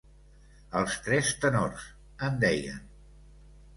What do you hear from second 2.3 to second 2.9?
deien.